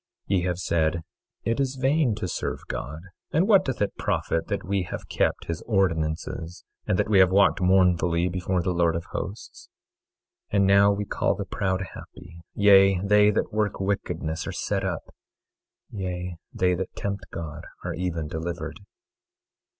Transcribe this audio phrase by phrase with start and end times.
[0.31, 1.01] 24:14 Ye have said:
[1.43, 3.01] It is vain to serve God,
[3.31, 7.29] and what doth it profit that we have kept his ordinances and that we have
[7.29, 9.69] walked mournfully before the Lord of Hosts?
[10.53, 14.83] 24:15 And now we call the proud happy; yea, they that work wickedness are set
[14.83, 15.13] up;
[15.91, 18.79] yea, they that tempt God are even delivered.